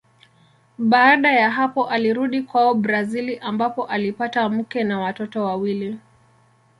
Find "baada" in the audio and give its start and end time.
0.77-1.31